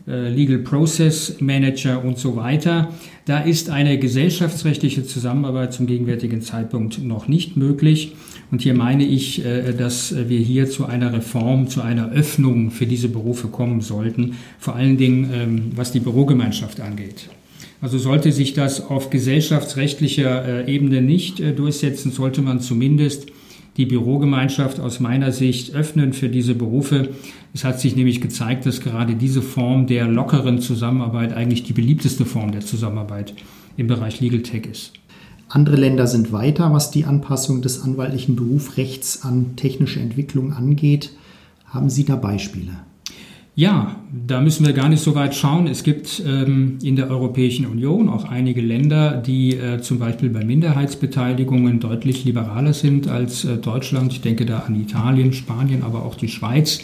Legal 0.05 0.59
Process 0.59 1.37
Manager 1.39 2.03
und 2.03 2.19
so 2.19 2.35
weiter. 2.35 2.93
Da 3.25 3.39
ist 3.39 3.71
eine 3.71 3.97
gesellschaftsrechtliche 3.97 5.03
Zusammenarbeit 5.03 5.73
zum 5.73 5.87
gegenwärtigen 5.87 6.41
Zeitpunkt 6.41 7.03
noch 7.03 7.27
nicht 7.27 7.57
möglich. 7.57 8.13
Und 8.51 8.61
hier 8.61 8.75
meine 8.75 9.03
ich, 9.03 9.43
äh, 9.43 9.73
dass 9.73 10.15
wir 10.15 10.39
hier 10.39 10.69
zu 10.69 10.85
einer 10.85 11.11
Reform, 11.11 11.67
zu 11.67 11.81
einer 11.81 12.11
Öffnung 12.11 12.69
für 12.71 12.85
diese 12.85 13.09
Berufe 13.09 13.47
kommen 13.47 13.81
sollten, 13.81 14.35
vor 14.59 14.75
allen 14.75 14.97
Dingen 14.97 15.29
ähm, 15.33 15.71
was 15.75 15.91
die 15.91 15.99
Bürogemeinschaft 15.99 16.79
angeht. 16.81 17.29
Also 17.81 17.97
sollte 17.97 18.31
sich 18.31 18.53
das 18.53 18.89
auf 18.89 19.09
gesellschaftsrechtlicher 19.09 20.65
äh, 20.67 20.73
Ebene 20.73 21.01
nicht 21.01 21.39
äh, 21.39 21.53
durchsetzen, 21.53 22.11
sollte 22.11 22.41
man 22.41 22.59
zumindest 22.59 23.27
die 23.77 23.85
Bürogemeinschaft 23.85 24.79
aus 24.79 24.99
meiner 24.99 25.31
Sicht 25.31 25.75
öffnen 25.75 26.13
für 26.13 26.29
diese 26.29 26.55
Berufe. 26.55 27.09
Es 27.53 27.63
hat 27.63 27.79
sich 27.79 27.95
nämlich 27.95 28.21
gezeigt, 28.21 28.65
dass 28.65 28.81
gerade 28.81 29.15
diese 29.15 29.41
Form 29.41 29.87
der 29.87 30.07
lockeren 30.07 30.59
Zusammenarbeit 30.59 31.33
eigentlich 31.33 31.63
die 31.63 31.73
beliebteste 31.73 32.25
Form 32.25 32.51
der 32.51 32.61
Zusammenarbeit 32.61 33.33
im 33.77 33.87
Bereich 33.87 34.21
Legal 34.21 34.41
Tech 34.41 34.65
ist. 34.65 34.93
Andere 35.49 35.75
Länder 35.75 36.07
sind 36.07 36.31
weiter, 36.31 36.73
was 36.73 36.89
die 36.89 37.05
Anpassung 37.05 37.61
des 37.61 37.81
anwaltlichen 37.81 38.35
Berufsrechts 38.35 39.23
an 39.23 39.55
technische 39.55 39.99
Entwicklung 39.99 40.53
angeht. 40.53 41.11
Haben 41.65 41.89
Sie 41.89 42.05
da 42.05 42.15
Beispiele? 42.15 42.71
Ja, 43.57 43.95
da 44.11 44.41
müssen 44.41 44.65
wir 44.65 44.73
gar 44.73 44.89
nicht 44.89 45.01
so 45.01 45.15
weit 45.15 45.33
schauen. 45.33 45.67
Es 45.67 45.83
gibt 45.83 46.21
ähm, 46.27 46.77
in 46.83 46.97
der 46.97 47.09
Europäischen 47.09 47.65
Union 47.65 48.09
auch 48.09 48.25
einige 48.25 48.59
Länder, 48.59 49.15
die 49.15 49.55
äh, 49.55 49.79
zum 49.79 49.97
Beispiel 49.97 50.29
bei 50.29 50.43
Minderheitsbeteiligungen 50.43 51.79
deutlich 51.79 52.25
liberaler 52.25 52.73
sind 52.73 53.07
als 53.07 53.45
äh, 53.45 53.55
Deutschland. 53.55 54.11
Ich 54.11 54.19
denke 54.19 54.45
da 54.45 54.59
an 54.59 54.75
Italien, 54.75 55.31
Spanien, 55.31 55.83
aber 55.83 56.03
auch 56.03 56.15
die 56.15 56.27
Schweiz, 56.27 56.81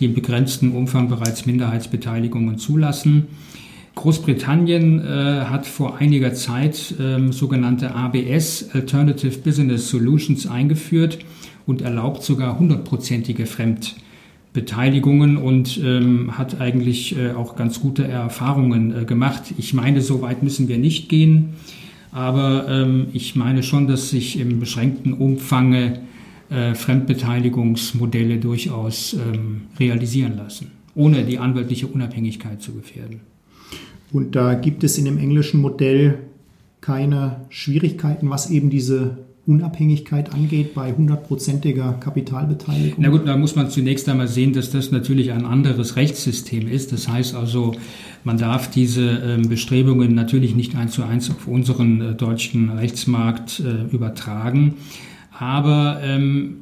die 0.00 0.06
im 0.06 0.14
begrenzten 0.14 0.72
Umfang 0.72 1.10
bereits 1.10 1.44
Minderheitsbeteiligungen 1.44 2.56
zulassen. 2.56 3.26
Großbritannien 3.94 5.00
äh, 5.00 5.44
hat 5.44 5.66
vor 5.66 5.98
einiger 5.98 6.32
Zeit 6.32 6.94
ähm, 6.98 7.32
sogenannte 7.32 7.94
ABS, 7.94 8.70
Alternative 8.72 9.36
Business 9.40 9.90
Solutions, 9.90 10.46
eingeführt 10.46 11.18
und 11.66 11.82
erlaubt 11.82 12.22
sogar 12.22 12.58
hundertprozentige 12.58 13.44
Fremd 13.44 13.96
Beteiligungen 14.54 15.36
und 15.36 15.80
ähm, 15.84 16.38
hat 16.38 16.60
eigentlich 16.60 17.18
äh, 17.18 17.32
auch 17.32 17.56
ganz 17.56 17.80
gute 17.80 18.06
Erfahrungen 18.06 19.02
äh, 19.02 19.04
gemacht. 19.04 19.52
Ich 19.58 19.74
meine, 19.74 20.00
so 20.00 20.22
weit 20.22 20.44
müssen 20.44 20.68
wir 20.68 20.78
nicht 20.78 21.08
gehen, 21.08 21.54
aber 22.12 22.68
ähm, 22.68 23.08
ich 23.12 23.34
meine 23.34 23.64
schon, 23.64 23.88
dass 23.88 24.10
sich 24.10 24.38
im 24.38 24.60
beschränkten 24.60 25.12
Umfang 25.12 25.74
äh, 25.74 26.74
Fremdbeteiligungsmodelle 26.74 28.38
durchaus 28.38 29.14
ähm, 29.14 29.62
realisieren 29.80 30.36
lassen, 30.36 30.70
ohne 30.94 31.24
die 31.24 31.38
anwaltliche 31.38 31.88
Unabhängigkeit 31.88 32.62
zu 32.62 32.74
gefährden. 32.74 33.20
Und 34.12 34.36
da 34.36 34.54
gibt 34.54 34.84
es 34.84 34.96
in 34.96 35.06
dem 35.06 35.18
englischen 35.18 35.60
Modell 35.60 36.20
keine 36.80 37.46
Schwierigkeiten, 37.48 38.30
was 38.30 38.50
eben 38.50 38.70
diese 38.70 39.18
Unabhängigkeit 39.46 40.32
angeht 40.32 40.74
bei 40.74 40.92
hundertprozentiger 40.92 41.94
Kapitalbeteiligung? 42.00 42.96
Na 42.98 43.10
gut, 43.10 43.26
da 43.26 43.36
muss 43.36 43.54
man 43.54 43.68
zunächst 43.68 44.08
einmal 44.08 44.28
sehen, 44.28 44.54
dass 44.54 44.70
das 44.70 44.90
natürlich 44.90 45.32
ein 45.32 45.44
anderes 45.44 45.96
Rechtssystem 45.96 46.66
ist. 46.66 46.92
Das 46.92 47.08
heißt 47.08 47.34
also, 47.34 47.74
man 48.24 48.38
darf 48.38 48.70
diese 48.70 49.06
ähm, 49.06 49.48
Bestrebungen 49.48 50.14
natürlich 50.14 50.54
nicht 50.54 50.76
eins 50.76 50.92
zu 50.92 51.02
eins 51.02 51.30
auf 51.30 51.46
unseren 51.46 52.00
äh, 52.00 52.14
deutschen 52.14 52.70
Rechtsmarkt 52.70 53.60
äh, 53.60 53.94
übertragen. 53.94 54.74
Aber 55.38 56.00
ähm, 56.02 56.56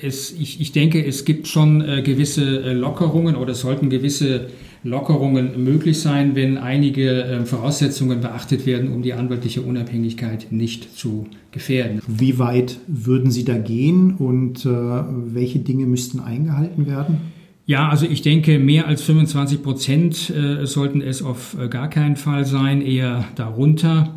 es, 0.00 0.32
ich, 0.32 0.62
ich 0.62 0.72
denke, 0.72 1.04
es 1.04 1.26
gibt 1.26 1.46
schon 1.46 1.82
äh, 1.82 2.00
gewisse 2.00 2.72
Lockerungen 2.72 3.36
oder 3.36 3.52
es 3.52 3.60
sollten 3.60 3.90
gewisse 3.90 4.48
Lockerungen 4.84 5.62
möglich 5.64 6.00
sein, 6.00 6.34
wenn 6.34 6.56
einige 6.56 7.24
äh, 7.24 7.44
Voraussetzungen 7.44 8.20
beachtet 8.20 8.66
werden, 8.66 8.92
um 8.92 9.02
die 9.02 9.12
anwaltliche 9.12 9.62
Unabhängigkeit 9.62 10.48
nicht 10.50 10.96
zu 10.96 11.26
gefährden. 11.50 12.00
Wie 12.06 12.38
weit 12.38 12.78
würden 12.86 13.30
Sie 13.30 13.44
da 13.44 13.58
gehen 13.58 14.14
und 14.14 14.64
äh, 14.64 14.68
welche 14.68 15.58
Dinge 15.58 15.86
müssten 15.86 16.20
eingehalten 16.20 16.86
werden? 16.86 17.18
Ja, 17.66 17.90
also 17.90 18.06
ich 18.06 18.22
denke, 18.22 18.58
mehr 18.58 18.86
als 18.86 19.02
25 19.02 19.62
Prozent 19.62 20.30
äh, 20.30 20.64
sollten 20.64 21.02
es 21.02 21.22
auf 21.22 21.54
äh, 21.60 21.68
gar 21.68 21.90
keinen 21.90 22.16
Fall 22.16 22.46
sein, 22.46 22.80
eher 22.80 23.24
darunter. 23.34 24.14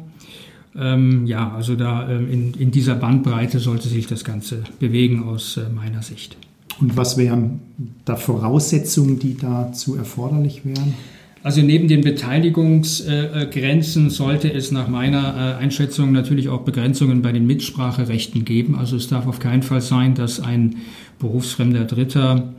Ähm, 0.74 1.26
ja, 1.26 1.52
also 1.54 1.76
da 1.76 2.10
ähm, 2.10 2.32
in, 2.32 2.54
in 2.54 2.72
dieser 2.72 2.96
Bandbreite 2.96 3.60
sollte 3.60 3.90
sich 3.90 4.08
das 4.08 4.24
Ganze 4.24 4.64
bewegen 4.80 5.24
aus 5.24 5.58
äh, 5.58 5.64
meiner 5.70 6.02
Sicht. 6.02 6.38
Und 6.82 6.98
was 6.98 7.18
wären 7.18 7.60
da 8.06 8.16
Voraussetzungen, 8.16 9.20
die 9.20 9.38
dazu 9.38 9.96
erforderlich 9.96 10.66
wären? 10.66 10.96
Also 11.44 11.62
neben 11.62 11.88
den 11.88 12.02
Beteiligungsgrenzen 12.02 14.12
sollte 14.12 14.54
es 14.54 14.72
nach 14.72 14.88
meiner 14.88 15.58
Einschätzung 15.58 16.12
natürlich 16.12 16.50
auch 16.50 16.62
Begrenzungen 16.62 17.24
bei 17.24 17.32
den 17.32 17.48
Mitspracherechten 17.48 18.46
geben. 18.46 18.76
Also 18.76 18.96
es 18.96 19.08
darf 19.08 19.26
auf 19.26 19.40
keinen 19.40 19.64
Fall 19.64 19.82
sein, 19.82 20.14
dass 20.14 20.40
ein 20.40 20.76
berufsfremder 21.20 21.86
Dritter 21.86 22.54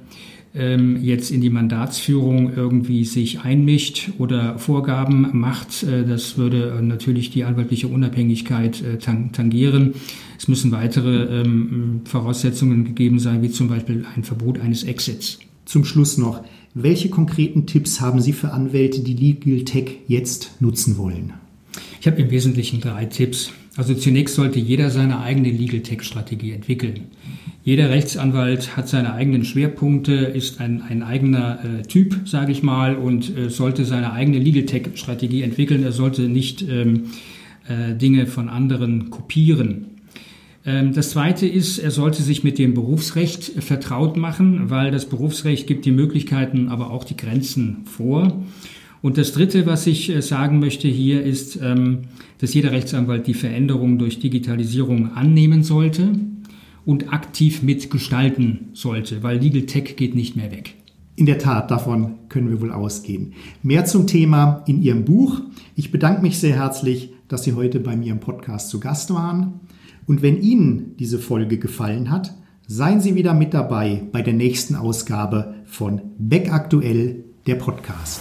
jetzt 0.54 1.30
in 1.30 1.40
die 1.40 1.48
Mandatsführung 1.48 2.52
irgendwie 2.54 3.06
sich 3.06 3.40
einmischt 3.40 4.10
oder 4.18 4.58
Vorgaben 4.58 5.30
macht. 5.32 5.82
Äh, 5.82 6.04
das 6.04 6.36
würde 6.36 6.78
natürlich 6.82 7.30
die 7.30 7.44
anwaltliche 7.44 7.88
Unabhängigkeit 7.88 8.82
äh, 8.82 8.98
tangieren. 8.98 9.94
Es 10.38 10.48
müssen 10.48 10.72
weitere 10.72 11.40
ähm, 11.40 12.02
Voraussetzungen 12.04 12.84
gegeben 12.84 13.18
sein, 13.18 13.42
wie 13.42 13.50
zum 13.50 13.68
Beispiel 13.68 14.04
ein 14.14 14.24
Verbot 14.24 14.60
eines 14.60 14.84
Exits. 14.84 15.38
Zum 15.64 15.84
Schluss 15.84 16.18
noch, 16.18 16.42
welche 16.74 17.08
konkreten 17.08 17.66
Tipps 17.66 18.00
haben 18.00 18.20
Sie 18.20 18.32
für 18.32 18.52
Anwälte, 18.52 19.00
die 19.00 19.14
Legal 19.14 19.64
Tech 19.64 19.98
jetzt 20.08 20.60
nutzen 20.60 20.98
wollen? 20.98 21.32
Ich 22.00 22.06
habe 22.06 22.20
im 22.20 22.30
Wesentlichen 22.30 22.80
drei 22.80 23.04
Tipps. 23.06 23.52
Also 23.76 23.94
zunächst 23.94 24.34
sollte 24.34 24.58
jeder 24.58 24.90
seine 24.90 25.20
eigene 25.20 25.50
Legal 25.50 25.80
Tech 25.80 26.02
Strategie 26.02 26.52
entwickeln. 26.52 27.08
Jeder 27.64 27.90
Rechtsanwalt 27.90 28.76
hat 28.76 28.88
seine 28.88 29.14
eigenen 29.14 29.44
Schwerpunkte, 29.44 30.12
ist 30.12 30.60
ein, 30.60 30.82
ein 30.82 31.02
eigener 31.02 31.60
äh, 31.64 31.82
Typ, 31.82 32.22
sage 32.26 32.52
ich 32.52 32.62
mal, 32.62 32.96
und 32.96 33.36
äh, 33.36 33.48
sollte 33.48 33.84
seine 33.84 34.12
eigene 34.12 34.38
Legal 34.38 34.64
Tech 34.64 34.90
Strategie 34.94 35.42
entwickeln. 35.42 35.84
Er 35.84 35.92
sollte 35.92 36.22
nicht 36.22 36.62
ähm, 36.68 37.04
äh, 37.68 37.94
Dinge 37.94 38.26
von 38.26 38.48
anderen 38.48 39.10
kopieren. 39.10 39.86
Ähm, 40.66 40.92
das 40.92 41.10
Zweite 41.10 41.46
ist, 41.46 41.78
er 41.78 41.90
sollte 41.90 42.22
sich 42.22 42.44
mit 42.44 42.58
dem 42.58 42.74
Berufsrecht 42.74 43.44
vertraut 43.62 44.16
machen, 44.16 44.70
weil 44.70 44.90
das 44.90 45.06
Berufsrecht 45.06 45.66
gibt 45.66 45.84
die 45.84 45.92
Möglichkeiten, 45.92 46.68
aber 46.68 46.90
auch 46.90 47.04
die 47.04 47.16
Grenzen 47.16 47.84
vor. 47.86 48.42
Und 49.02 49.18
das 49.18 49.32
Dritte, 49.32 49.66
was 49.66 49.86
ich 49.86 50.08
äh, 50.08 50.22
sagen 50.22 50.60
möchte 50.60 50.88
hier, 50.88 51.22
ist, 51.22 51.58
ähm, 51.60 52.02
dass 52.38 52.54
jeder 52.54 52.70
Rechtsanwalt 52.70 53.26
die 53.26 53.34
Veränderung 53.34 53.98
durch 53.98 54.20
Digitalisierung 54.20 55.12
annehmen 55.14 55.64
sollte 55.64 56.14
und 56.86 57.12
aktiv 57.12 57.62
mitgestalten 57.62 58.68
sollte, 58.72 59.22
weil 59.22 59.38
Legal 59.38 59.62
Tech 59.62 59.96
geht 59.96 60.14
nicht 60.14 60.36
mehr 60.36 60.52
weg. 60.52 60.76
In 61.14 61.26
der 61.26 61.38
Tat, 61.38 61.70
davon 61.70 62.14
können 62.28 62.48
wir 62.48 62.60
wohl 62.60 62.72
ausgehen. 62.72 63.34
Mehr 63.62 63.84
zum 63.84 64.06
Thema 64.06 64.62
in 64.66 64.80
Ihrem 64.80 65.04
Buch. 65.04 65.42
Ich 65.76 65.90
bedanke 65.90 66.22
mich 66.22 66.38
sehr 66.38 66.54
herzlich, 66.54 67.12
dass 67.28 67.44
Sie 67.44 67.52
heute 67.52 67.80
bei 67.80 67.96
mir 67.96 68.12
im 68.12 68.20
Podcast 68.20 68.70
zu 68.70 68.80
Gast 68.80 69.12
waren. 69.12 69.60
Und 70.06 70.22
wenn 70.22 70.40
Ihnen 70.40 70.94
diese 70.98 71.18
Folge 71.18 71.58
gefallen 71.58 72.10
hat, 72.10 72.34
seien 72.66 73.00
Sie 73.00 73.14
wieder 73.14 73.34
mit 73.34 73.52
dabei 73.52 74.02
bei 74.10 74.22
der 74.22 74.34
nächsten 74.34 74.74
Ausgabe 74.74 75.54
von 75.66 76.00
Beck 76.18 76.52
Aktuell, 76.52 77.24
der 77.46 77.56
Podcast. 77.56 78.20